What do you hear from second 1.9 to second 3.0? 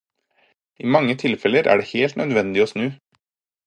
helt nødvendig å snu.